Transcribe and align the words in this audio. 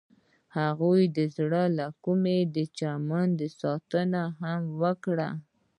هغې 0.57 1.03
د 1.15 1.17
زړه 1.35 1.63
له 1.77 1.87
کومې 2.03 2.39
د 2.55 2.57
چمن 2.77 3.29
ستاینه 3.53 4.23
هم 4.41 4.61
وکړه. 4.81 5.29